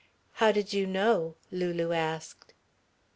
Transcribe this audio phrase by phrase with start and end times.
[0.31, 2.55] "How did you know?" Lulu asked.